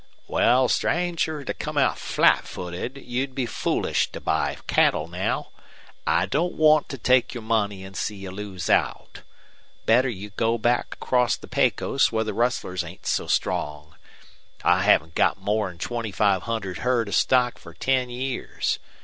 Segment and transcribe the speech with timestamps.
[0.27, 5.49] "Wal, stranger, to come out flat footed, you'd be foolish to buy cattle now.
[6.07, 9.21] I don't want to take your money an' see you lose out.
[9.85, 13.95] Better go back across the Pecos where the rustlers ain't so strong.
[14.63, 18.79] I haven't had more'n twenty five hundred herd of stock for ten years.